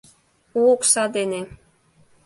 [0.57, 1.41] У окса дене.